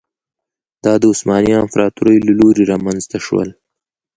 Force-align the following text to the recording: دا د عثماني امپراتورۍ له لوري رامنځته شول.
دا 0.83 0.93
د 1.01 1.03
عثماني 1.13 1.51
امپراتورۍ 1.63 2.17
له 2.27 2.31
لوري 2.39 2.63
رامنځته 2.71 3.17
شول. 3.25 3.49